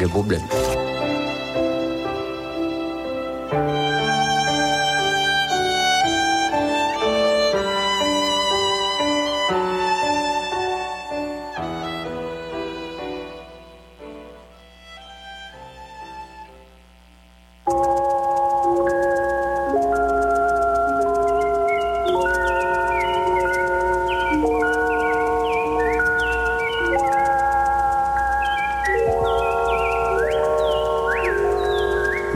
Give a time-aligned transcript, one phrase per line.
[0.00, 0.83] Le problème.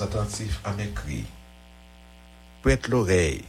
[0.00, 1.24] Attentif à mes cris.
[2.62, 3.44] Prête l'oreille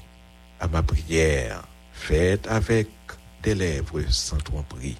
[0.59, 2.87] à ma prière, faite avec
[3.43, 4.97] des lèvres sans tromperie.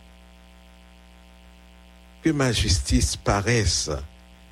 [2.22, 3.90] Que ma justice paraisse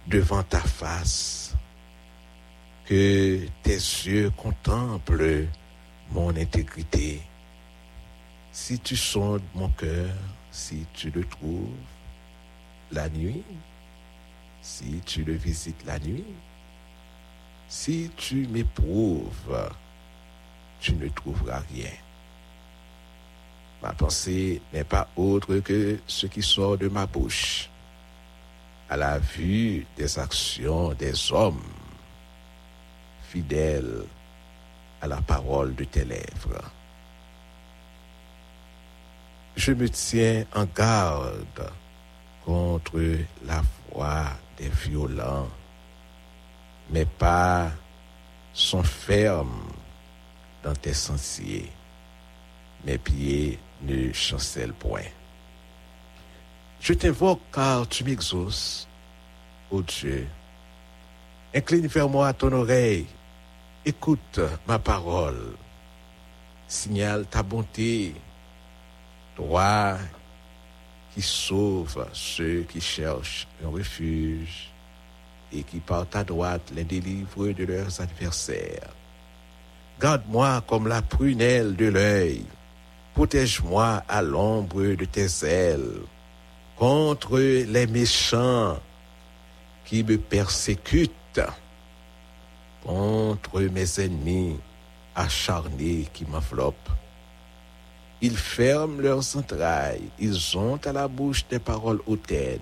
[0.08, 1.56] devant ta face.
[2.86, 5.48] Que tes yeux contemplent
[6.12, 7.22] mon intégrité.
[8.52, 10.16] Si tu sondes mon cœur,
[10.50, 11.70] si tu le trouves
[12.92, 13.44] la nuit,
[14.64, 16.26] si tu le visites la nuit,
[17.68, 19.72] si tu m'éprouves,
[20.80, 21.92] tu ne trouveras rien.
[23.82, 27.70] Ma pensée n'est pas autre que ce qui sort de ma bouche
[28.90, 31.62] à la vue des actions des hommes
[33.30, 34.04] fidèles
[35.02, 36.72] à la parole de tes lèvres.
[39.56, 41.72] Je me tiens en garde
[42.46, 43.00] contre
[43.46, 43.62] la
[43.92, 44.26] voix
[44.58, 45.50] des violents.
[46.90, 47.72] Mes pas
[48.54, 49.68] sont fermes
[50.64, 51.72] dans tes sentiers.
[52.86, 55.02] Mes pieds ne chancellent point.
[56.80, 58.88] Je t'invoque car tu m'exauces,
[59.70, 60.28] ô Dieu.
[61.54, 63.08] Incline vers moi ton oreille,
[63.86, 65.56] écoute ma parole,
[66.68, 68.14] signale ta bonté,
[69.36, 69.98] toi
[71.14, 74.72] qui sauves ceux qui cherchent un refuge
[75.54, 78.94] et qui par ta droite les délivre de leurs adversaires.
[80.00, 82.46] Garde-moi comme la prunelle de l'œil.
[83.14, 86.02] Protège-moi à l'ombre de tes ailes
[86.76, 88.78] contre les méchants
[89.86, 91.42] qui me persécutent,
[92.84, 94.60] contre mes ennemis
[95.16, 96.92] acharnés qui m'enveloppent.
[98.22, 102.60] Ils ferment leurs entrailles, ils ont à la bouche des paroles hautaines.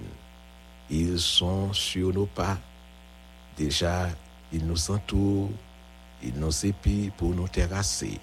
[0.89, 2.57] Ils sont sur nos pas.
[3.57, 4.09] Déjà,
[4.51, 5.51] ils nous entourent,
[6.21, 8.19] ils nous épient pour nous terrasser.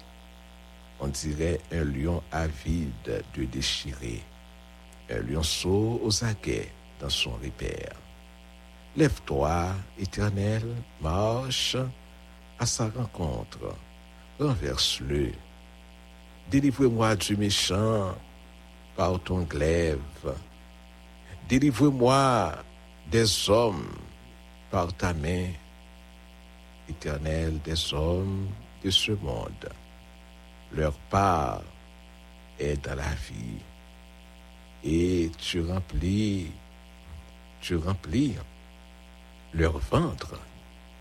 [0.99, 4.21] On dirait un lion avide de déchirer,
[5.09, 7.95] un lionceau aux aguets dans son repère.
[8.95, 10.63] Lève-toi, éternel,
[11.01, 11.77] marche
[12.59, 13.75] à sa rencontre,
[14.39, 15.31] renverse-le.
[16.49, 18.15] Délivre-moi du méchant
[18.95, 19.99] par ton glaive.
[21.49, 22.53] Délivre-moi
[23.09, 23.87] des hommes
[24.73, 25.49] par ta main,
[26.89, 28.49] éternel des hommes
[28.83, 29.69] de ce monde.
[30.71, 31.61] Leur part
[32.59, 33.61] est dans la vie.
[34.83, 36.47] Et tu remplis,
[37.61, 38.33] tu remplis
[39.53, 40.39] leur ventre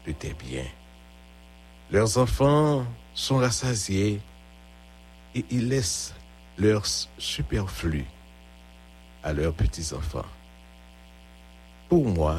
[0.07, 0.73] de tes biens.
[1.91, 2.85] Leurs enfants
[3.15, 4.21] sont rassasiés
[5.35, 6.15] et ils laissent
[6.59, 6.85] leur
[7.17, 8.05] superflu
[9.23, 10.31] à leurs petits-enfants.
[11.89, 12.37] Pour moi,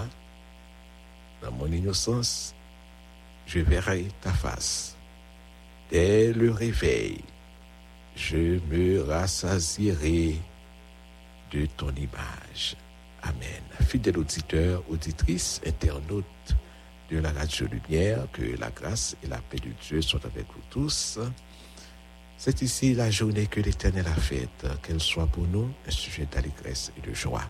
[1.43, 2.55] dans mon innocence,
[3.45, 4.95] je verrai ta face.
[5.91, 7.19] Dès le réveil,
[8.15, 10.39] je me rassasierai
[11.51, 12.77] de ton image.
[13.21, 13.63] Amen.
[13.81, 16.25] Fidèle auditeur, auditrice, internaute
[17.11, 20.63] de la Radio Lumière, que la grâce et la paix de Dieu soient avec vous
[20.69, 21.19] tous.
[22.37, 26.91] C'est ici la journée que l'Éternel a faite, qu'elle soit pour nous un sujet d'allégresse
[26.97, 27.43] et de joie.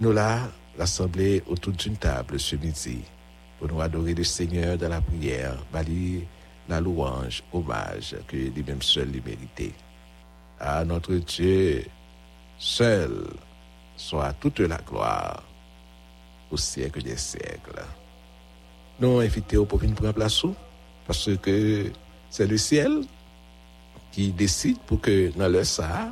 [0.00, 0.48] Nous là,
[0.78, 3.00] rassemblés autour d'une table ce midi,
[3.58, 6.26] pour nous adorer le Seigneur dans la prière, balayer
[6.70, 9.74] la louange, hommage que lui-même seul lui méritait.
[10.58, 11.84] À notre Dieu,
[12.58, 13.26] seul
[13.94, 15.42] soit toute la gloire
[16.50, 17.84] au siècle des siècles.
[19.00, 20.42] Nous invitons pour venir prendre place
[21.06, 21.92] parce que
[22.30, 23.02] c'est le ciel
[24.12, 26.10] qui décide pour que dans le ça,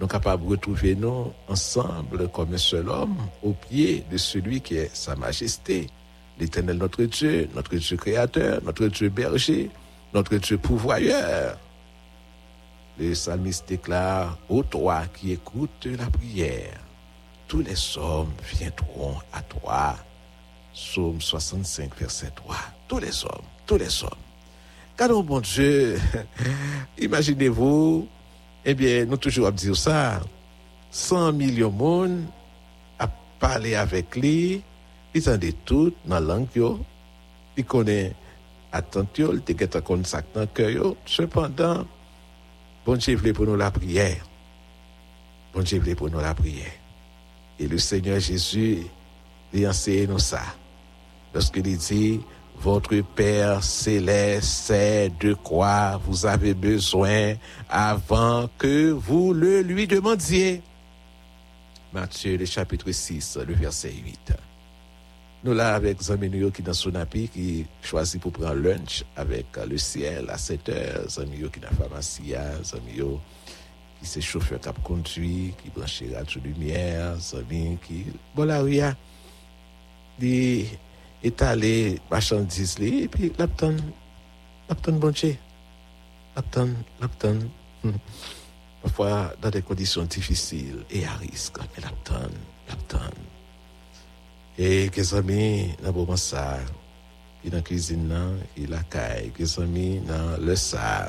[0.00, 4.76] nous capables de retrouver nous ensemble comme un seul homme au pied de celui qui
[4.76, 5.88] est Sa Majesté,
[6.38, 9.70] l'Éternel notre Dieu, notre Dieu créateur, notre Dieu berger,
[10.14, 11.58] notre Dieu pourvoyeur.
[12.98, 16.80] Le psalmiste déclare, ô toi qui écoutes la prière,
[17.46, 19.96] tous les hommes viendront à toi.
[20.74, 22.56] Psaume 65, verset 3.
[22.86, 24.10] Tous les hommes, tous les hommes.
[24.96, 25.98] Car oh bon Dieu,
[26.98, 28.08] imaginez-vous,
[28.64, 30.20] eh bien, nous toujours à dire ça,
[30.90, 32.24] 100 millions de monde
[32.98, 33.08] à
[33.38, 34.62] parler avec lui,
[35.14, 36.48] ils ont tout dans la langue,
[37.56, 38.12] ils connaissent
[38.72, 40.94] attention, ils ça dans le cœur.
[41.06, 41.86] Cependant,
[42.84, 44.24] bon Dieu voulait pour nous la prière.
[45.54, 46.72] Bon Dieu voulait pour nous la prière.
[47.58, 48.86] Et le Seigneur Jésus,
[49.52, 50.42] il enseigne nous ça.
[51.34, 52.20] Lorsqu'il dit,
[52.60, 57.34] votre Père céleste sait de quoi vous avez besoin
[57.68, 60.62] avant que vous le lui demandiez.
[61.92, 64.32] Matthieu, le chapitre 6, le verset 8.
[65.44, 69.78] Nous là avec Zamino qui dans son appui, qui choisit pour prendre lunch avec le
[69.78, 71.08] ciel à 7 heures.
[71.08, 72.34] Zamino qui dans la pharmacie,
[72.64, 73.20] Zamino
[74.00, 78.06] qui c'est chauffeur a conduit, qui branche radio lumière, Zamino qui...
[78.34, 78.62] Bon là,
[81.24, 83.78] etale machandis li, epi lap ton,
[84.68, 85.34] lap ton bonche.
[86.36, 87.42] Lap ton, lap ton.
[88.82, 92.34] Pafwa dan de kondisyon difisil e a risk, api lap ton,
[92.68, 93.14] lap ton.
[94.58, 96.58] E ke zami nan boman sa,
[97.42, 101.08] ki nan krizin nan, e ki lakay, ke zami nan le sa,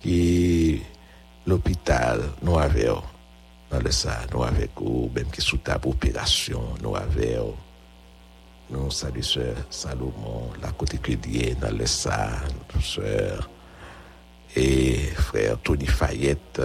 [0.00, 0.80] ki
[1.48, 2.98] l'opital nou aveyo,
[3.72, 7.52] nan le sa nou avek ou, bem ki sou tab operasyon nou aveyo,
[8.72, 10.98] nous saluons sœur Salomon, la côté
[11.60, 11.84] dans le
[14.54, 16.62] et frère Tony Fayette,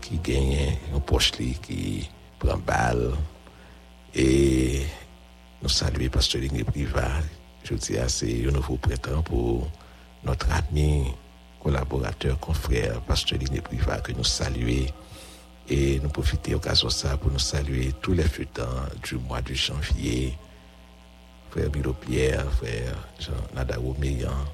[0.00, 3.12] qui gagne un poche qui prend balle,
[4.14, 4.82] et
[5.62, 7.22] nous saluons Pasteur Ligné Privat.
[7.64, 9.68] Je dis c'est un nouveau prétend pour
[10.24, 11.04] notre ami,
[11.62, 14.86] collaborateur, confrère, Pasteur Ligné Privat, que nous saluons.
[15.68, 16.88] Et nous profitons de l'occasion
[17.20, 20.36] pour nous saluer tous les futurs du mois de janvier.
[21.50, 24.44] Frère Milo Pierre, frère Jean Nadao Meillan,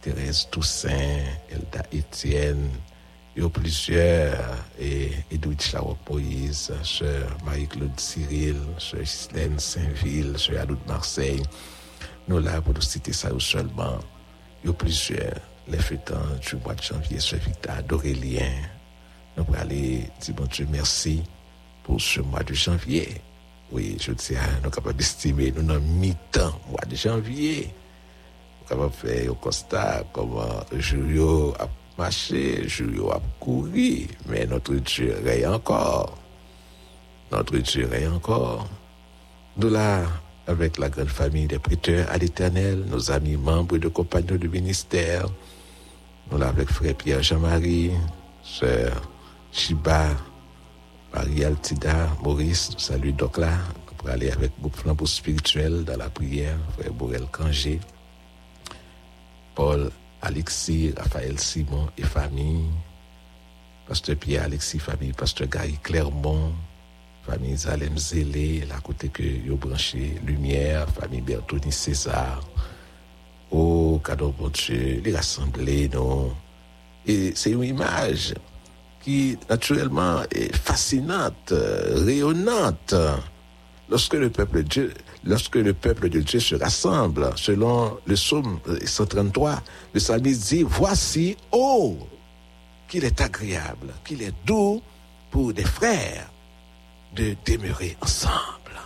[0.00, 1.82] Thérèse Toussaint, Elda
[3.38, 10.86] y a plusieurs, et Edouard Charok Moïse, sœur Marie-Claude Cyril, sœur Gislaine Saint-Ville, sœur Adoute
[10.88, 11.42] Marseille.
[12.26, 13.98] Nous là pour nous citer ça seulement.
[14.64, 15.40] il y a plusieurs.
[15.68, 18.50] Les fêtants du mois de janvier, ce Victor d'Aurélien.
[19.36, 21.22] Nous allons dire bon Dieu merci
[21.84, 23.20] pour ce mois de janvier.
[23.70, 27.74] Oui, je tiens, nous sommes capables d'estimer, nous sommes mi-temps, mois de janvier.
[28.70, 35.14] Nous de faire un constat comment jour a marché, jour a couru, mais notre Dieu
[35.22, 36.16] règne encore.
[37.30, 38.66] Notre Dieu règne encore.
[39.58, 40.02] Nous là,
[40.46, 45.26] avec la grande famille des prêteurs à l'éternel, nos amis membres de compagnons du ministère,
[46.30, 47.90] nous là avec frère Pierre Jean-Marie,
[48.42, 49.02] sœur
[49.52, 50.08] Chiba,
[51.14, 53.58] Marie Altida, Maurice, nous saluons donc là,
[53.96, 57.80] pour aller avec groupe flambeau spirituel dans la prière, frère Borel Kangé,
[59.54, 59.90] Paul,
[60.22, 62.66] Alexis, Raphaël Simon et famille,
[63.86, 66.52] pasteur Pierre Alexis, famille, pasteur Gary Clermont,
[67.24, 72.42] famille Zalem Zélé, la côté que yo branché, Lumière, famille Bertoni César,
[73.50, 76.34] oh, cadeau bon Dieu, les rassemblés, non.
[77.06, 78.34] Et c'est une image
[79.08, 82.94] qui, naturellement, est fascinante, euh, rayonnante.
[83.88, 88.60] Lorsque le peuple de Dieu, lorsque le peuple de Dieu se rassemble, selon le psaume
[88.84, 89.62] 133,
[89.94, 91.96] le psalmiste dit, voici, oh,
[92.86, 94.82] qu'il est agréable, qu'il est doux
[95.30, 96.28] pour des frères
[97.16, 98.76] de demeurer ensemble.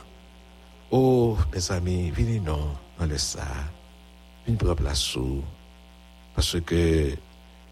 [0.92, 3.42] Oh, mes amis, venez nous dans le ça,
[4.46, 5.18] venez prendre place
[6.36, 7.10] parce que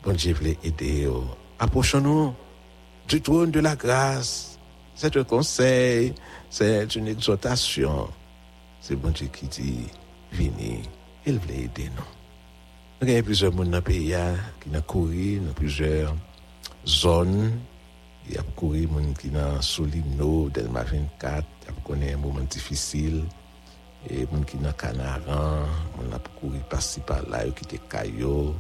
[0.03, 1.07] bon Dieu voulait aider.
[1.07, 1.25] oh.
[1.61, 2.33] Approchons-nous
[3.07, 4.59] du trône de la grâce.
[4.95, 6.15] C'est un conseil,
[6.49, 8.09] c'est une exhortation.
[8.81, 9.87] C'est bon Dieu qui dit,
[10.33, 10.81] venez,
[11.27, 12.03] il voulait aider nous.
[13.03, 16.15] Il y a plusieurs monde dans le pays hein, qui ont couru dans plusieurs
[16.87, 17.53] zones.
[18.27, 22.17] Il y a couru monde qui dans Solino, Delma 24, il y a connu un
[22.17, 23.25] moment difficile.
[24.09, 25.67] Et monde qui dans Canaran,
[25.99, 28.55] on a couru par-ci par-là, qui étaient Caillot.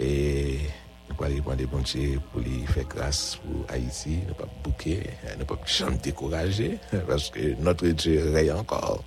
[0.00, 0.60] Et
[1.08, 4.18] nous allons demander bon Dieu pour lui faire grâce pour Haïti.
[4.22, 5.02] Nous ne pas bouquer,
[5.34, 9.04] nous ne pas jamais décourager, parce que notre Dieu règne encore.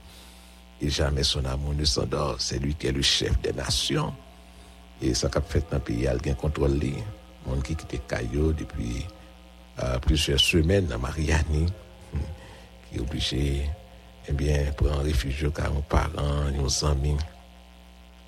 [0.81, 2.37] Et jamais son amour ne s'endort.
[2.39, 4.13] C'est lui qui est le chef des nations.
[5.01, 6.79] Et ça qu'a fait dans le pays, il a contrôle.
[7.47, 9.05] Gens qui quittent Caillot depuis
[9.81, 11.65] euh, plusieurs semaines à Mariani,
[12.91, 13.69] qui est obligé,
[14.27, 17.17] eh bien, pour un réfugié, car un parent, un amis,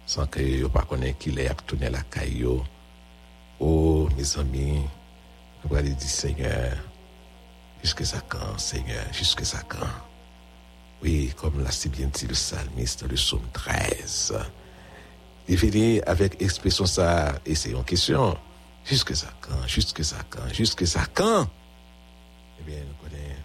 [0.06, 2.63] sans que ne pas connaître qu'il est tourné la Caillot.
[3.63, 4.82] Oh, mes amis,
[5.63, 6.75] nous allons dire, Seigneur,
[7.84, 9.86] jusque ça quand, Seigneur, jusque ça quand?
[11.03, 14.34] Oui, comme l'a si bien dit le psalmiste, le psaume 13.
[15.48, 18.36] Il finit avec expression ça, et c'est une question.
[18.84, 21.48] Jusque ça quand, jusque ça quand, jusque quand?
[22.60, 23.44] Eh bien, nous connaissons,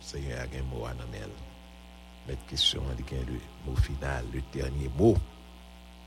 [0.00, 1.02] Seigneur a un mot à nous
[2.28, 5.16] Mettre question, il y a le mot final, le dernier mot.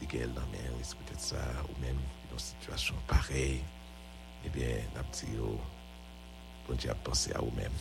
[0.01, 1.35] Il y a peut-être ça,
[1.65, 1.97] ou même
[2.37, 3.61] situation pareille.
[4.45, 4.77] Eh bien,
[5.33, 5.59] nous
[6.67, 7.71] bon Dieu a pensé à vous-même.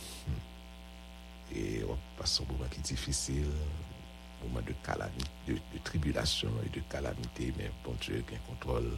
[1.55, 3.51] Et on passe un moment qui est difficile,
[4.41, 8.91] un moment de calamité, de, tribulation et de calamité, mais bon Dieu qui contrôle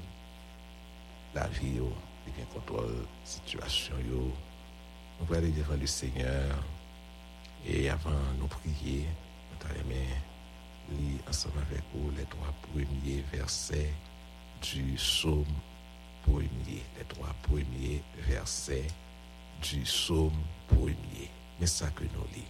[1.36, 1.80] la vie,
[2.26, 3.96] qui contrôle la situation.
[5.20, 6.56] On va aller devant le Seigneur
[7.66, 9.06] et avant de prier,
[9.52, 13.92] nous allons lire ensemble avec vous les trois premiers versets
[14.62, 15.46] du psaume
[16.24, 16.84] premier.
[16.98, 18.88] Les trois premiers versets
[19.62, 20.32] du psaume
[20.68, 21.30] premier.
[21.60, 22.46] Mais ça que nous lisons.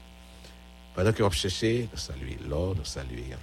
[0.95, 3.37] Pendant que vous cherchez, nous saluons Laure, nous saluons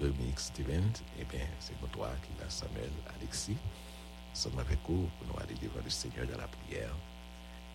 [0.00, 3.52] Dominique Steven, eh bien, c'est pour toi qui l'a Samuel Alexis.
[3.52, 6.94] Nous sommes avec vous pour nous aller devant le Seigneur dans la prière.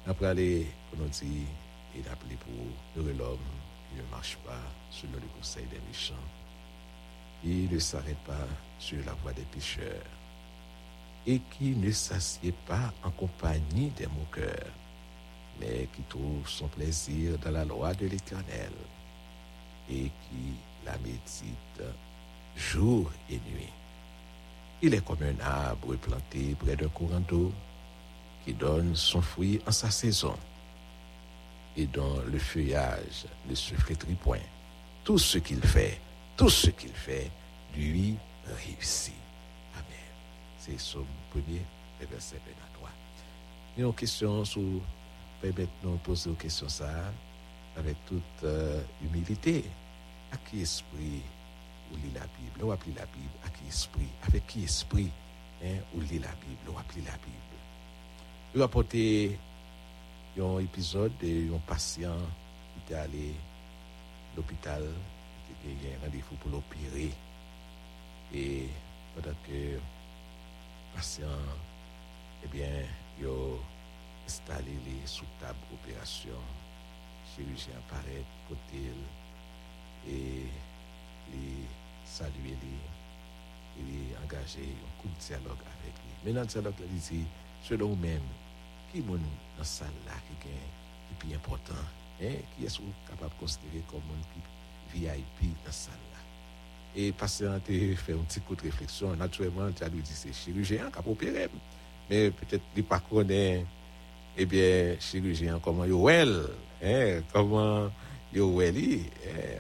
[0.08, 1.48] Après aller pour nous dire
[1.96, 2.54] et d'appeler pour
[2.98, 3.38] heureux l'homme
[3.90, 4.62] qui ne marche pas
[4.92, 6.14] selon le conseil des méchants.
[7.46, 8.48] Il ne s'arrête pas
[8.80, 10.10] sur la voie des pécheurs
[11.28, 14.72] et qui ne s'assied pas en compagnie des moqueurs
[15.60, 18.72] mais qui trouve son plaisir dans la loi de l'Éternel
[19.90, 20.54] et qui
[20.86, 21.84] la médite
[22.56, 23.72] jour et nuit.
[24.82, 27.52] Il est comme un arbre planté près d'un courant d'eau
[28.44, 30.36] qui donne son fruit en sa saison
[31.78, 34.40] et dont le feuillage ne se flétrit point.
[35.04, 36.00] Tout ce qu'il fait,
[36.36, 37.30] tout ce qu'il fait,
[37.76, 38.16] lui
[38.46, 39.14] réussit.
[39.74, 39.86] Amen.
[40.58, 41.62] C'est Somme 1er,
[42.10, 42.90] verset 1 à 3.
[43.76, 44.62] Il y a une question sur
[45.42, 46.90] permettez-nous poser une question ça
[47.78, 49.64] avec toute euh, humilité.
[50.32, 51.22] À qui esprit
[51.92, 52.64] ou lit la Bible?
[52.64, 53.30] Ou appeler la Bible?
[53.46, 54.08] À qui esprit?
[54.24, 55.12] Avec qui esprit
[55.64, 56.70] hein, ou lit la Bible?
[56.70, 57.56] Ou appeler la Bible?
[58.54, 59.40] Je vais apporter
[60.40, 62.18] un épisode d'un patient
[62.74, 63.34] qui était allé
[64.34, 64.84] à l'hôpital,
[65.62, 67.12] qui avait un rendez-vous pour l'opérer.
[68.34, 68.70] Et
[69.16, 69.80] pendant que
[70.96, 71.28] patient,
[72.44, 72.84] eh bien,
[73.20, 73.60] yo
[74.26, 76.40] installé les sous table opération,
[77.36, 78.92] chirurgien apparaît côté
[80.08, 80.46] et
[81.32, 81.68] les
[82.06, 82.96] saluer les
[83.78, 86.14] et engagé un coup de dialogue avec lui.
[86.24, 87.26] Mais dans le dialogue, il dit,
[87.62, 88.22] selon vous-même,
[88.92, 89.20] qui est dans
[89.58, 91.74] la salle là qui est plus important,
[92.22, 94.40] hein, qui est capable de considérer comme un
[94.96, 95.94] VIP dans la salle.
[96.96, 99.14] Et patient fait un petit coup de réflexion.
[99.16, 101.50] Naturellement, tu as lui dit c'est chirurgien qui a opéré.
[102.10, 103.66] Mais peut-être il pas connaît,
[104.38, 106.48] eh bien, chirurgien, comment il well,
[106.84, 107.90] hein, comment
[108.34, 108.76] il well,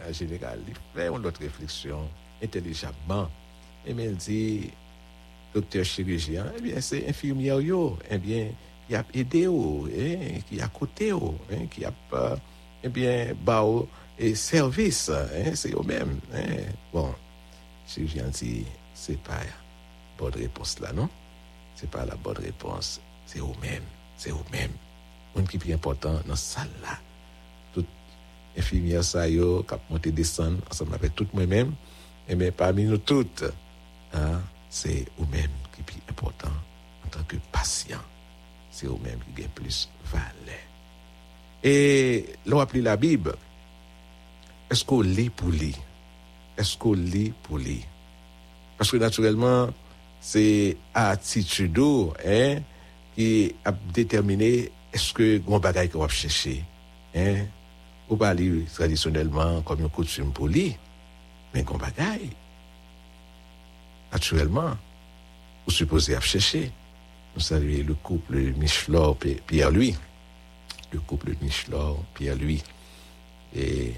[0.08, 2.08] en général, il fait une autre réflexion
[2.42, 3.30] intelligemment.
[3.86, 4.70] Et bien, il dit,
[5.54, 8.48] docteur chirurgien, eh bien, c'est infirmière, yo, eh bien,
[8.88, 11.92] qui a aidé, hein, qui a côté, hein, qui a,
[12.84, 13.66] eh bien, bah,
[14.18, 16.20] et service, hein, c'est eux-mêmes.
[16.34, 16.72] Hein.
[16.94, 17.14] Bon,
[17.88, 19.52] chirurgien dit, c'est pas la
[20.18, 21.10] bonne réponse là, non?
[21.76, 23.02] C'est pas la bonne réponse.
[23.26, 23.84] C'est eux-mêmes.
[24.18, 24.72] C'est eux-mêmes.
[25.36, 26.98] Un qui est plus important dans cette salle là.
[27.74, 27.86] Tout
[28.58, 31.74] infirmière ça, yo, a monté descendre ensemble avec tout moi-même.
[32.30, 33.44] Et mais parmi nous toutes,
[34.14, 36.52] hein, c'est eux-mêmes qui est plus important
[37.06, 38.02] en tant que patient.
[38.72, 40.64] C'est eux-mêmes qui gagnent plus valeur.
[41.64, 43.36] Et l'on appelle la Bible.
[44.70, 45.76] Est-ce qu'on lit pour lire?
[46.58, 47.84] Est-ce qu'on lit pour lire?
[48.78, 49.70] Parce que naturellement,
[50.20, 51.80] c'est attitude
[52.26, 52.58] hein,
[53.16, 56.64] qui a déterminé est-ce que grand bagage qu'on va chercher.
[57.16, 57.46] Hein?
[58.10, 58.36] Ou pas
[58.74, 60.74] traditionnellement comme une coutume pour lire.
[61.54, 62.22] Mais grand bagage,
[64.12, 64.76] naturellement,
[65.66, 66.72] vous supposez à chercher.
[67.36, 69.18] Nous saluons le couple Michelor
[69.48, 69.96] Pierre-Louis.
[70.92, 72.64] Le couple Michelor Pierre-Louis.
[73.56, 73.94] Et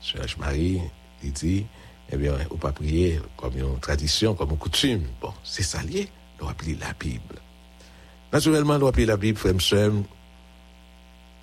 [0.00, 0.80] Sœur Marie,
[1.22, 1.66] il dit,
[2.10, 5.04] eh bien, on pas prier comme une tradition, comme une coutume.
[5.20, 6.08] Bon, c'est ça lié,
[6.40, 7.40] on appeler la Bible.
[8.32, 9.54] Naturellement, on appeler la Bible, frère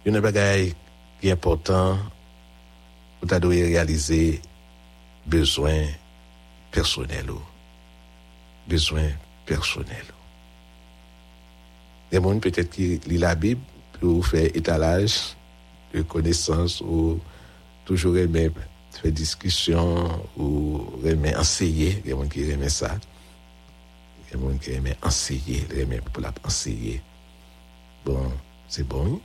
[0.06, 0.74] il y a un bagage
[1.22, 1.98] qui est important
[3.20, 4.42] pour tu réaliser
[6.72, 7.26] personnels.
[12.12, 13.62] Il y a des gens peut-être qui lisent la Bible
[14.00, 15.36] pour faire étalage
[15.94, 17.20] de connaissances ou
[17.86, 18.50] toujours aimer
[18.92, 22.02] faire discussion ou aimer enseigner.
[22.06, 22.98] Il y a des gens qui aiment ça.
[24.18, 25.66] Il y a des gens qui aiment enseigner,
[26.14, 27.02] pour l'enseigner.
[28.06, 28.32] Bon,
[28.68, 29.20] c'est bon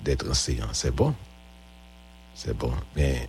[0.00, 1.14] d'être enseignant, c'est bon.
[2.34, 3.28] C'est bon, mais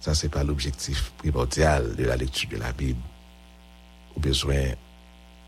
[0.00, 3.00] ça, c'est pas l'objectif primordial de la lecture de la Bible.
[4.16, 4.74] Ou besoin,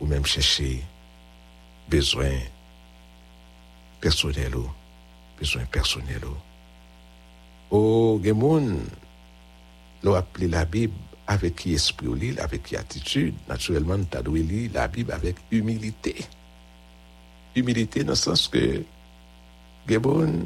[0.00, 0.84] ou même chercher
[1.88, 2.30] besoin
[4.00, 4.54] personnel
[5.38, 6.20] besoin personnel.
[7.72, 8.80] Au Gemoun,
[10.02, 10.92] l'on appelé la Bible
[11.26, 13.34] avec qui esprit avec qui attitude.
[13.48, 16.16] Naturellement, tu as lire la Bible avec humilité.
[17.56, 18.82] Humilité dans le sens que
[19.88, 20.44] Gemoun,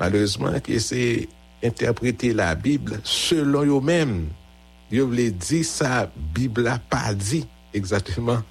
[0.00, 1.28] malheureusement, qui essaie
[1.62, 4.26] interpréter la Bible selon eux-mêmes.
[4.90, 8.42] Ils voulaient dire ça, Bible n'a pas dit exactement.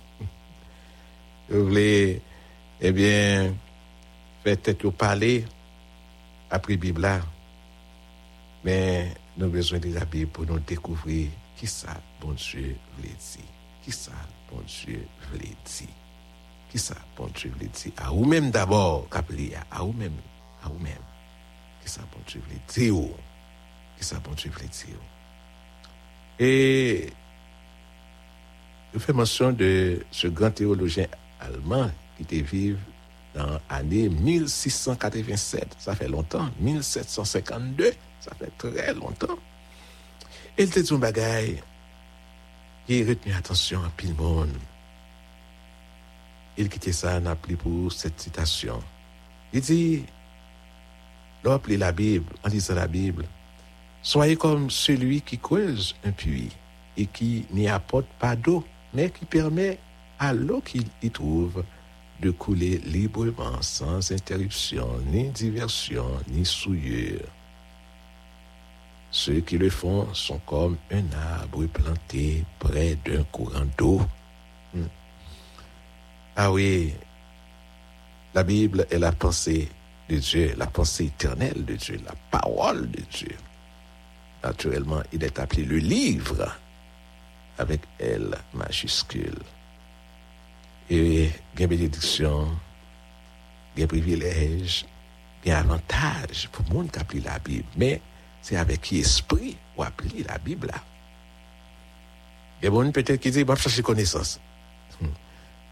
[1.50, 2.22] Ils voulaient,
[2.80, 3.54] eh bien,
[4.46, 5.44] faire tête palais
[6.50, 7.06] après Bible.
[8.64, 13.46] Mais nous avons besoin de Bible pour nous découvrir qui ça, bon Dieu, voulait dire.
[13.84, 14.12] Qui ça,
[14.50, 15.88] bon Dieu, voulait dire.
[16.70, 17.92] Qui ça, bon Dieu, voulait dire.
[17.98, 20.14] À vous-même d'abord, à vous-même,
[20.64, 20.94] à vous-même.
[21.84, 23.16] Qui ça, bon Dieu, voulait dire.
[23.98, 24.98] Qui ça, bon Dieu, voulait dire.
[26.40, 27.14] Et
[28.94, 31.08] je fais mention de ce grand théologien
[31.40, 32.80] allemand qui était vivant
[33.34, 35.76] dans l'année 1687.
[35.78, 36.50] Ça fait longtemps.
[36.60, 37.94] 1752.
[38.22, 39.38] Ça fait très longtemps.
[40.58, 41.62] Et il était un bagaille
[42.86, 44.54] qui retenu attention à tout le monde.
[46.58, 48.82] Il quittait ça, n'a appelé pour cette citation.
[49.54, 50.06] Il dit,
[51.50, 53.26] appelé la Bible, en lisant la Bible,
[54.04, 56.52] soyez comme celui qui creuse un puits
[56.98, 59.80] et qui n'y apporte pas d'eau, mais qui permet
[60.20, 61.64] à l'eau qu'il y trouve
[62.22, 67.26] de couler librement, sans interruption, ni diversion, ni souillure.
[69.12, 71.04] Ceux qui le font sont comme un
[71.38, 74.02] arbre planté près d'un courant d'eau.
[74.74, 74.86] Hmm.
[76.38, 76.94] Ah oui,
[78.34, 79.68] la Bible est la pensée
[80.08, 83.36] de Dieu, la pensée éternelle de Dieu, la parole de Dieu.
[84.42, 86.50] Naturellement, il est appelé le livre
[87.58, 89.40] avec L majuscule.
[90.90, 92.48] Et a bénédiction,
[93.78, 94.86] a privilège,
[95.46, 97.68] a avantage pour le monde qui appelle la Bible.
[97.76, 98.02] Mais
[98.42, 100.82] c'est avec qui esprit ou appeler la Bible là.
[102.62, 104.40] Il y a bon peut-être qui dit, va chercher connaissance.
[105.00, 105.08] Hmm.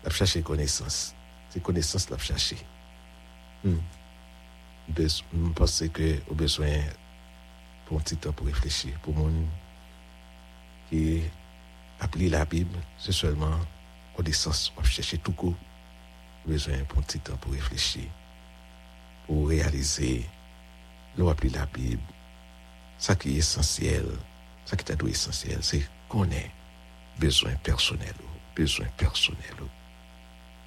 [0.04, 1.14] Va chercher connaissance.
[1.50, 2.58] C'est connaissance, la chercher.
[3.64, 3.78] Hmm.
[4.98, 5.22] Je
[5.54, 6.80] pense que au besoin
[7.86, 8.98] pour un petit temps pour réfléchir.
[9.02, 9.32] Pour mon
[10.90, 11.22] qui
[12.00, 13.60] applique la Bible, c'est seulement
[14.16, 14.74] connaissance.
[14.78, 15.56] On chercher tout court.
[16.46, 18.06] Besoin pour un petit temps pour réfléchir.
[19.28, 20.26] Pour réaliser,
[21.18, 22.02] l'on applique la Bible.
[23.00, 24.06] Ça qui est essentiel,
[24.66, 26.52] ça qui est essentiel, c'est qu'on ait
[27.18, 28.14] besoin personnel.
[28.56, 29.56] Besoin personnel.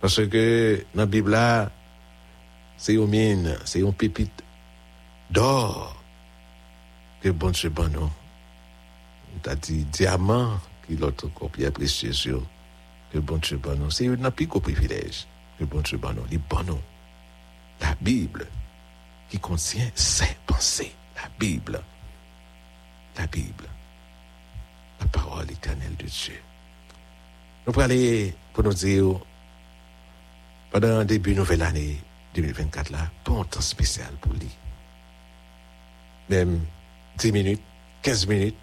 [0.01, 1.39] Parce que dans la Bible,
[2.77, 4.43] c'est une mine, c'est une pépite
[5.31, 6.03] d'or
[7.21, 8.11] que bon Dieu bon nous.
[9.47, 12.43] On dit diamant qui l'autre copie précieux
[13.13, 13.91] que bon Dieu bon nous.
[13.91, 15.27] C'est un plus privilège
[15.59, 16.25] que bon Dieu bon nous.
[16.31, 16.81] Il bon.
[17.81, 18.47] La Bible
[19.29, 20.93] qui contient ses pensées.
[21.15, 21.81] La Bible.
[23.19, 23.69] La Bible.
[25.01, 26.41] La parole éternelle de Dieu.
[27.67, 29.21] Nous allons aller pour nous dire
[30.71, 31.99] pendant le début de nouvelle année
[32.35, 34.49] 2024 là, pas un temps spécial pour lui.
[36.31, 36.61] Même
[37.19, 37.63] 10 minutes,
[38.03, 38.57] 15 minutes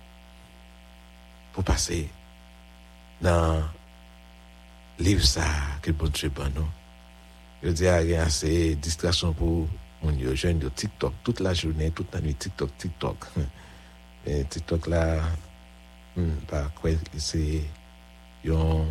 [1.53, 2.09] pour passer
[3.21, 3.63] dans
[4.97, 5.45] le livre ça
[5.81, 6.67] que bon Dieu bon nous.
[7.62, 9.67] Je dis à rien, c'est distraction pour
[10.01, 13.17] mon jeune de TikTok toute la journée, toute la nuit, TikTok, TikTok.
[14.29, 15.03] eh, TikTok la,
[16.15, 17.41] hmm, pa kwen se
[18.45, 18.87] yon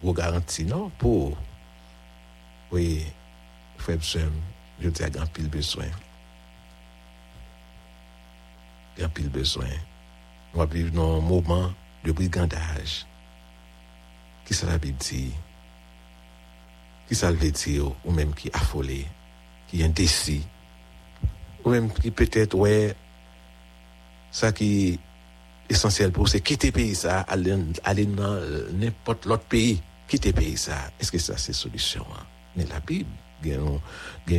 [0.00, 1.34] wou garanti nan pou
[2.70, 2.86] wè
[3.82, 4.32] fèb sèm
[4.80, 5.92] jote a gampil beswen.
[8.98, 9.76] Gampil beswen.
[10.50, 11.70] Nou ap viv nan mouman
[12.04, 13.02] de brigandaj.
[14.46, 15.28] Ki sa la bib di?
[17.10, 19.02] Ki sa lve di yo ou mèm ki afole?
[19.70, 20.40] Ki yon desi?
[21.62, 22.92] Ou mèm ki petèt wè
[24.30, 24.98] ça qui est
[25.68, 28.40] essentiel pour c'est quitter le pays, ça, aller, aller dans
[28.72, 30.90] n'importe l'autre pays, quitter le pays, ça.
[30.98, 32.04] Est-ce que ça, c'est solution?
[32.12, 32.24] Hein?
[32.56, 33.10] Mais la Bible,
[33.44, 34.38] il y a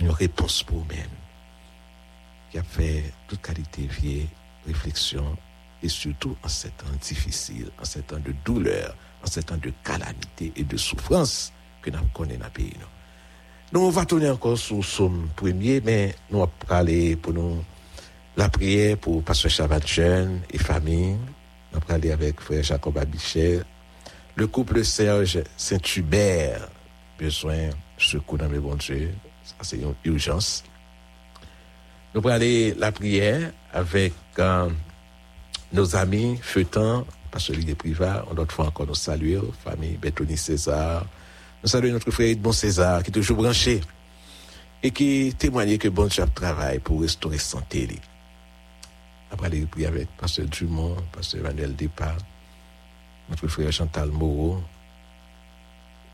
[0.00, 1.10] une réponse pour vous-même
[2.50, 4.28] qui a fait toute qualité vieille
[4.66, 5.36] réflexion
[5.82, 9.72] et surtout en ces temps difficiles, en ces temps de douleur, en ces temps de
[9.84, 12.74] calamité et de souffrance que nous connaissons dans le pays.
[13.72, 17.64] Nous, on va tourner encore sur Somme premier, mais nous allons parler pour nous
[18.36, 21.12] la prière pour Pasteur Chabat Jeune et famille.
[21.12, 23.64] Nous allons parler avec Frère Jacob Abichel,
[24.36, 26.68] le couple Serge Saint-Hubert,
[27.18, 29.14] besoin secours dans mes bons Dieu.
[29.44, 30.64] Ça, c'est une urgence.
[32.14, 34.68] Nous allons aller la prière avec euh,
[35.72, 38.12] nos amis Feutan, parce que privé.
[38.30, 41.06] On doit fois encore nous saluer, famille Bétoni César.
[41.62, 43.80] Nous saluons notre frère Bon César, qui est toujours branché
[44.82, 48.00] et qui témoigne que bon Dieu travaille pour restaurer santé.
[49.30, 52.18] Après aller prier avec Pasteur Dumont, Pasteur Emmanuel Départ,
[53.28, 54.60] notre frère Chantal Moreau,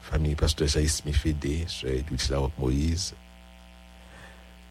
[0.03, 3.15] famille Pasteur Jaïs Mifédé, Sœur Edwidge Moïse,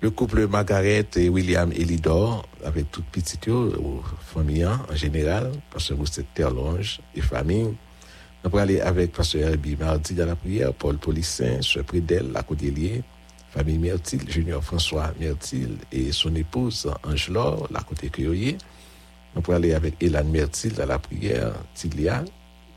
[0.01, 3.49] le couple Margaret et William Elidor, avec toute petite
[4.21, 7.73] famille en général, Pasteur Mousset Terlonge et famille.
[8.43, 13.01] Va aller avec Pasteur Herbie mardi dans la prière, Paul Polissin, Sœur Prédel, la Codélier,
[13.55, 18.57] famille Mertil, Junior François Mertil et son épouse Angelor, la côté Cueillier.
[19.33, 22.25] On peut aller avec Elan Mertil dans la prière, Tilia,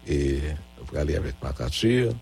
[0.06, 0.38] et
[0.80, 2.12] on peut aller avec Marc Arthur,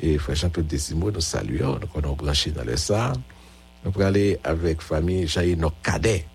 [0.00, 2.74] et Frère Jean-Claude Desimo, nous saluons, nous avons branché dans le.
[2.74, 6.26] Nous allons aller avec famille Jaïno nos cadets,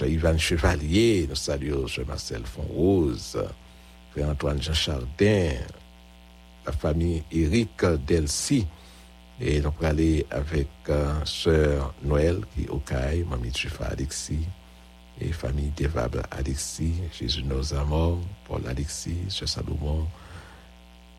[0.00, 3.42] Yvan Chevalier, nous saluons Sœur Marcel Fonrose,
[4.12, 5.50] Frère Antoine Jean Chardin,
[6.64, 8.66] la famille Eric Delcy,
[9.42, 10.68] et nous allons aller avec
[11.24, 14.46] Sœur Noël qui est au CAI, Mamie Tufa Alexis,
[15.20, 20.06] et famille Devable Alexis, Jésus nos amours, Paul Alexis, Sœur Salomon,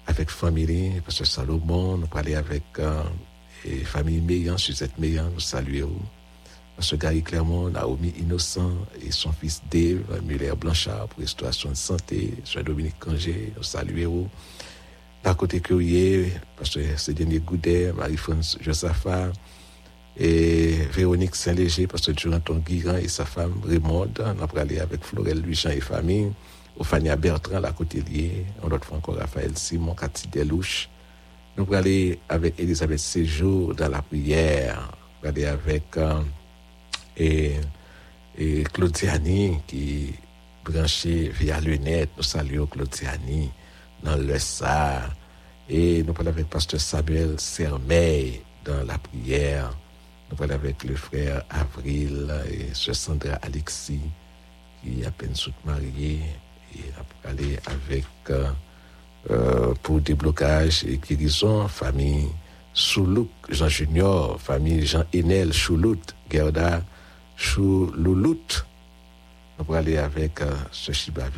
[0.07, 3.03] avec famille, Pasteur Salomon, nous parler avec euh,
[3.65, 5.95] et famille Meillan, Suzette Meillan, nous saluons.
[6.75, 8.71] Pasteur Gary Clermont, Naomi Innocent
[9.05, 14.29] et son fils Dave, Muller Blanchard pour restauration de santé, Sœur Dominique Cangé, nous saluons.
[15.23, 19.31] Par côté Courrier, Pasteur Cédric Goudet, Marie-France Josaphat,
[20.17, 25.69] et Véronique Saint-Léger, Pasteur Jonathan Guiran et sa femme Raymond, nous parlé avec Florel Louis-Jean
[25.69, 26.31] et famille.
[26.77, 30.89] Ophania Bertrand, la Cotelier, on autre fois encore Raphaël Simon, Cathy Delouche.
[31.55, 34.91] Nous allons avec Elisabeth Séjour dans la prière.
[35.21, 36.19] Nous aller avec euh,
[37.15, 40.15] et, Claudiani qui
[40.65, 42.09] branché via lunette.
[42.17, 43.51] Nous saluons Claudiani
[44.03, 44.37] dans le.
[45.69, 49.71] Et nous parlons avec Pasteur Samuel Sermeil dans la prière.
[50.29, 54.01] Nous parlons avec le frère Avril et Sœur Sandra Alexis
[54.83, 55.33] qui est à peine
[55.65, 56.19] mariée
[56.75, 58.49] Et va aller avec, euh,
[59.31, 62.27] euh, pour déblocage et guérison, famille
[62.73, 66.81] Soulouk, Jean Junior, famille Jean Enel, Choulout, Gerda,
[67.37, 68.65] Chouloulout.
[69.59, 71.29] Va aller avec euh, Sœur Chiba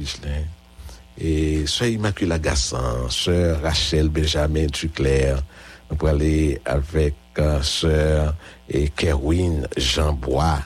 [1.18, 5.42] et Sœur Immaculée Gassan, Sœur Rachel Benjamin Duclerc.
[5.90, 8.36] On va aller avec euh, Sœur
[8.70, 10.60] et Kerwin Jean Bois.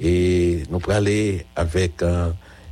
[0.00, 2.30] Et nous allons aller avec euh,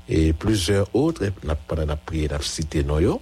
[0.09, 1.25] et plusieurs autres.
[1.43, 3.21] Nous avons prié, nous avons cité nous.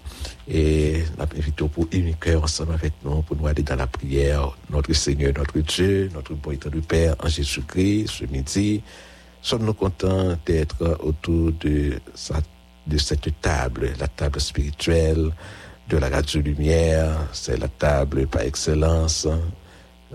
[0.49, 4.57] Et nous invité pour une cœur ensemble avec nous pour nous aller dans la prière.
[4.71, 8.83] Notre Seigneur, notre Dieu, notre bon état du Père en Jésus-Christ ce midi.
[9.41, 12.41] Sommes-nous contents d'être autour de, sa,
[12.87, 15.31] de cette table, la table spirituelle
[15.89, 17.29] de la radio lumière.
[17.33, 19.27] C'est la table par excellence.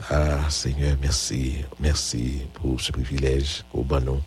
[0.10, 4.22] Ah, Seigneur, merci, merci pour ce privilège au bon nom.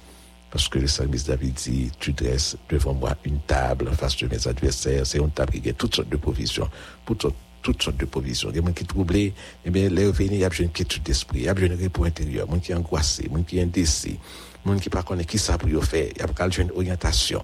[0.50, 4.46] Parce que le psalmiste David dit, tu dresses devant moi une table face de mes
[4.46, 5.06] adversaires.
[5.06, 6.68] C'est une table qui a toutes sortes de provisions,
[7.06, 8.50] pour toutes, toutes sortes de provisions.
[8.50, 9.32] Il y a des gens qui sont troublés,
[9.64, 12.04] eh bien, les revenus, il y a de quiétude d'esprit, il y a de repos
[12.04, 14.18] intérieur, gens qui sont angoissés, des gens qui indécis,
[14.66, 17.42] gens qui ne connaissent pas qui ça pour faire, il y a besoin d'orientation.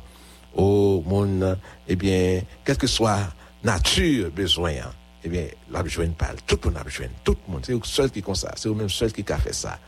[0.54, 3.18] Au monde, eh bien, quelle que soit
[3.62, 4.72] nature besoin,
[5.22, 7.80] eh bien, la besoin pas, tout le monde a besoin, tout le monde, c'est eux
[7.84, 9.78] seul qui comme ça, c'est eux même seul qui a fait ça.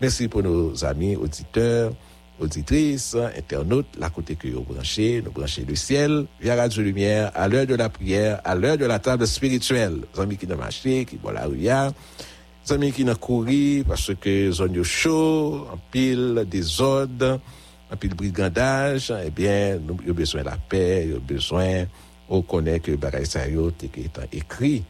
[0.00, 1.92] Merci pour nos amis auditeurs
[2.40, 7.48] auditrices, internautes, la côté que vous branchez, nous brancher le ciel, via Radio Lumière, à
[7.48, 10.00] l'heure de la prière, à l'heure de la table spirituelle.
[10.14, 14.12] Les amis qui n'ont marché, qui boivent la rue, les amis qui n'ont couru parce
[14.14, 17.40] que zone chaud, en pile désordre,
[17.96, 21.84] pile brigandage, eh bien, nous avons besoin de la paix, nous avons besoin,
[22.28, 24.84] on connaît que Baraï Sayot est écrit,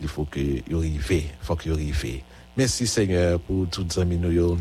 [0.00, 2.22] il faut que vous arrivez, il faut que vous arrivez.
[2.56, 4.58] Merci Seigneur pour toutes les amis nous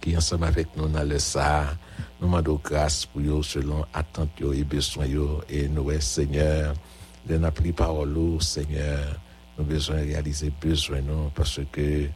[0.00, 1.76] qui ensemble avec nous dans le ça.
[2.20, 5.06] Nous demandons grâce pour eux selon attente et besoin
[5.48, 6.74] et nous, Seigneur,
[7.28, 8.98] nous avons pris parole, Seigneur,
[9.56, 12.08] nous avons besoin de réaliser besoin nous parce que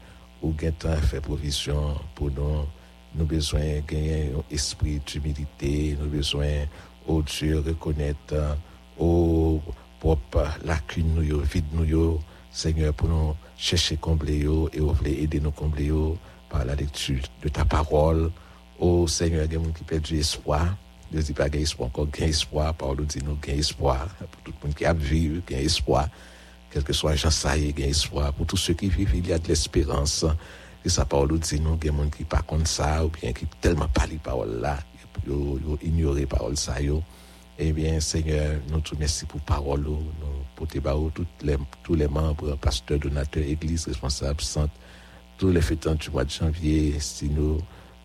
[0.42, 2.64] ou temps fait provision pour nous.
[3.14, 6.66] Nous besoin gagner un esprit d'humilité, nous besoin,
[7.07, 8.57] oh Dieu, reconnaître,
[8.99, 9.61] oh
[9.99, 11.64] propre lacune nous, vide
[12.51, 15.92] Seigneur, pour nous chercher combler et vous voulez aider nous combler
[16.49, 18.31] par la lecture de ta parole.
[18.79, 20.77] Oh Seigneur, il y a qui perdent du espoir.
[21.11, 22.75] Ne dis pas a espoir, encore qu'il espoir.
[22.75, 24.09] Paul dit nous qu'il espoir.
[24.18, 26.09] Pour tout le monde qui a vécu, a espoir.
[26.71, 28.33] Quel que soit Jean Saïe, a espoir.
[28.35, 30.27] Pour tous ceux qui vivent, il y a de l'espérance.
[30.85, 33.33] Et ça, Paul dit nous qu'il y a des gens qui ne ça, ou bien
[33.33, 34.79] qui tellement pas les paroles là,
[35.27, 36.81] ils ont ignoré parole ça.
[36.81, 37.03] Yo.
[37.59, 39.85] Eh bien, Seigneur, nous te remercions pour parole,
[40.55, 44.45] pour tes tous les, tous les membres, pasteurs, donateurs, églises, responsables,
[45.37, 46.97] tous les fêtants du mois de janvier,
[47.31, 47.59] nous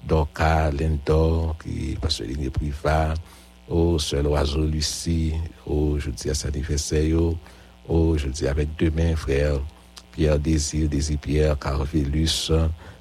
[0.07, 3.13] Dorca, Lendor, qui passe le ligne privée,
[3.69, 5.33] au seul oiseau Lucie,
[5.67, 7.19] au jeudi à son anniversaire,
[7.87, 9.59] au jeudi avec demain, frère
[10.13, 12.51] Pierre Désir, Désir Pierre, Carvélus,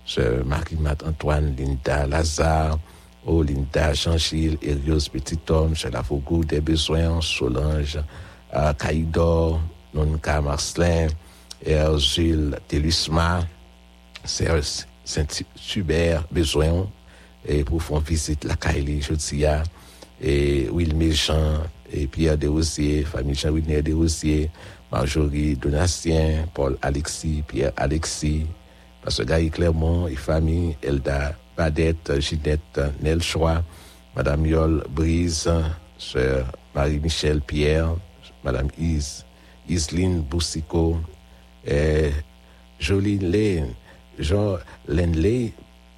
[0.04, 2.78] sœur Marie-Mat Antoine, Linda Lazare,
[3.24, 7.98] au Linda Jean-Gilles, Erios Petit Homme, chez la Fougou des Besoins, Solange,
[8.78, 9.60] Caïdor,
[9.94, 11.06] Nonka Marcelin,
[11.64, 13.46] Erzil Telusma,
[15.04, 16.88] Saint-Hubert besoin
[17.46, 19.62] et pour faire visite la Kaili Jotia
[20.20, 21.58] et Will Méchant
[21.92, 24.50] et Pierre Desrosiers, famille Jean-Wilner Desrosiers,
[24.92, 28.46] Marjorie Donatien, Paul Alexis, Pierre Alexis,
[29.24, 33.64] Gaï Clermont famille Elda Badette, Ginette Nelchois,
[34.14, 35.50] Madame Yol Brise,
[35.96, 37.96] Sœur Marie-Michel Pierre,
[38.44, 39.24] Madame Is,
[39.66, 40.98] Isline Boussico,
[41.66, 42.10] et
[42.78, 43.72] Jolie Lane,
[44.18, 45.52] Jean Lenley,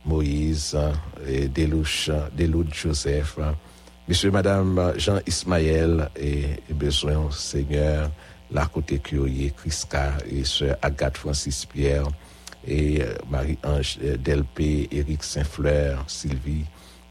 [0.06, 0.78] Moïse,
[1.26, 3.38] et Delouche, Delouche Joseph,
[4.06, 8.10] Monsieur, Madame Jean Ismaël et, besoin, Seigneur,
[8.54, 12.06] la côté Curie, Chrisca et Sœur Agathe Francis Pierre
[12.66, 16.64] et Marie-Ange Delpé, Éric Saint-Fleur, Sylvie,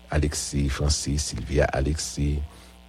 [0.09, 2.39] Alexis, Francis, Sylvia, Alexis,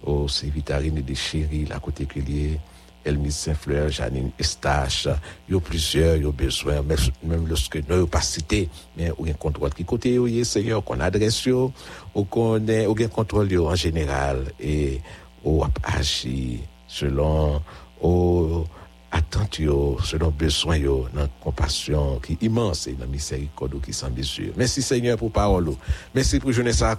[0.03, 2.57] au Vitarine de Chéri, la côté Curie,
[3.03, 5.07] Elmise Saint-Fleur, Janine Estache,
[5.47, 6.81] il y a plusieurs, il y a besoin,
[7.23, 10.83] même lorsque nous n'avons pas cité, mais y a un contrôle qui côté, a Seigneur,
[10.83, 15.01] qu'on adresse, ou qu'on ait, un contrôle en général, et
[15.43, 17.61] on agit selon,
[18.01, 18.65] au
[19.11, 19.59] attente,
[20.03, 24.53] selon besoin, dans la compassion qui immense, et la miséricorde qui sans mesure.
[24.57, 25.71] Merci Seigneur pour parole.
[26.13, 26.97] Merci pour jeunesse à.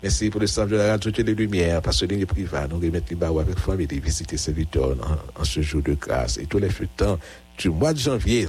[0.00, 3.06] Merci pour le staff de la radio les Lumières, parce que les privés, nous remettons
[3.10, 6.38] les barreaux avec famille et visiter serviteurs en, en, ce jour de grâce.
[6.38, 7.18] Et tous les temps
[7.58, 8.48] du mois de janvier,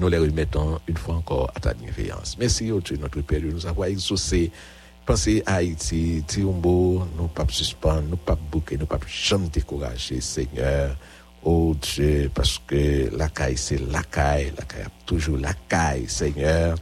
[0.00, 2.36] nous les remettons une fois encore à ta bienveillance.
[2.40, 4.50] Merci au Dieu, notre Père, de nous avoir exaucé
[5.08, 10.94] Pensez à Haïti, Tiumbo, nous pas suspendre, nous pas bouquer, nous pas jamais décourager, Seigneur.
[11.42, 16.76] Oh Dieu, parce que la caille, c'est la caille, la caille, toujours la caille, Seigneur.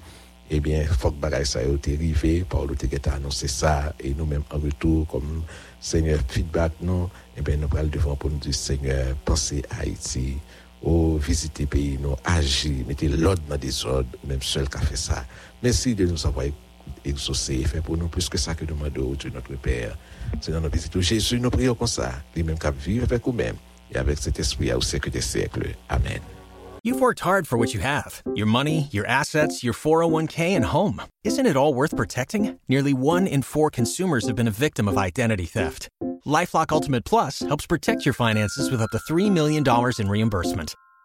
[0.50, 4.58] Eh bien, faut que bagaille ça ait arrivé, Paul a annoncé ça, et nous-mêmes en
[4.58, 5.44] retour, comme
[5.80, 10.38] Seigneur, feedback, non, eh bien, nous prenons devant pour nous dire, Seigneur, pensez à Haïti,
[10.82, 14.96] oh, visitez pays, nous, agir, mettez l'ordre dans des ordres, même seul qui a fait
[14.96, 15.24] ça.
[15.62, 16.46] Merci de nous avoir
[17.66, 19.96] fait pour nous plus que ça que nous demandons, notre Père.
[21.00, 23.56] Jésus, nous prions comme ça, les mêmes qui avec nous-mêmes,
[23.92, 25.74] et avec cet esprit au siècle des siècles.
[25.88, 26.20] Amen.
[26.82, 31.02] You've worked hard for what you have your money, your assets, your 401k, and home.
[31.24, 32.60] Isn't it all worth protecting?
[32.68, 35.88] Nearly one in four consumers have been a victim of identity theft.
[36.24, 39.64] Lifelock Ultimate Plus helps protect your finances with up to $3 million
[39.98, 40.74] in reimbursement.